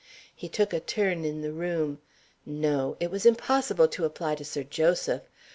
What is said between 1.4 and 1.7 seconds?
the